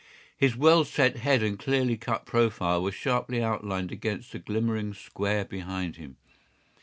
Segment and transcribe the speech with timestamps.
[0.35, 5.45] His well set head and clearly cut profile were sharply outlined against the glimmering square
[5.45, 6.17] behind him.